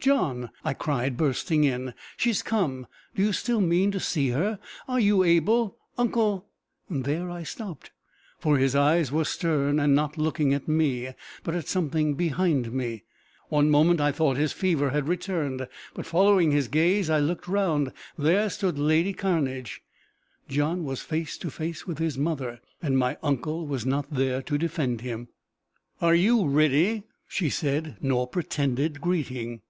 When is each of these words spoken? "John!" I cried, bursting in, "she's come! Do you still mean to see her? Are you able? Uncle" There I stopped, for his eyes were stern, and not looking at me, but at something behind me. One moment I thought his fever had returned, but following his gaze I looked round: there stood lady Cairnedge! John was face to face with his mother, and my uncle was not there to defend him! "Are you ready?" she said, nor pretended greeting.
"John!" 0.00 0.50
I 0.64 0.74
cried, 0.74 1.16
bursting 1.16 1.64
in, 1.64 1.92
"she's 2.16 2.40
come! 2.40 2.86
Do 3.16 3.22
you 3.22 3.32
still 3.32 3.60
mean 3.60 3.90
to 3.90 3.98
see 4.00 4.28
her? 4.28 4.60
Are 4.86 5.00
you 5.00 5.24
able? 5.24 5.76
Uncle" 5.98 6.46
There 6.88 7.28
I 7.28 7.42
stopped, 7.42 7.90
for 8.38 8.56
his 8.58 8.76
eyes 8.76 9.10
were 9.10 9.24
stern, 9.24 9.80
and 9.80 9.96
not 9.96 10.16
looking 10.16 10.54
at 10.54 10.68
me, 10.68 11.10
but 11.42 11.56
at 11.56 11.66
something 11.66 12.14
behind 12.14 12.72
me. 12.72 13.02
One 13.48 13.68
moment 13.70 14.00
I 14.00 14.12
thought 14.12 14.36
his 14.36 14.52
fever 14.52 14.90
had 14.90 15.08
returned, 15.08 15.66
but 15.94 16.06
following 16.06 16.52
his 16.52 16.68
gaze 16.68 17.10
I 17.10 17.18
looked 17.18 17.48
round: 17.48 17.92
there 18.16 18.48
stood 18.50 18.78
lady 18.78 19.12
Cairnedge! 19.12 19.82
John 20.48 20.84
was 20.84 21.02
face 21.02 21.36
to 21.38 21.50
face 21.50 21.88
with 21.88 21.98
his 21.98 22.16
mother, 22.16 22.60
and 22.80 22.96
my 22.96 23.16
uncle 23.20 23.66
was 23.66 23.84
not 23.84 24.12
there 24.14 24.40
to 24.42 24.56
defend 24.58 25.00
him! 25.00 25.26
"Are 26.00 26.14
you 26.14 26.46
ready?" 26.46 27.02
she 27.26 27.50
said, 27.50 27.96
nor 28.00 28.26
pretended 28.28 29.00
greeting. 29.00 29.60